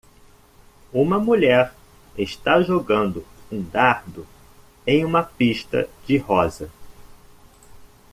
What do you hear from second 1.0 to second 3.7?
mulher está jogando um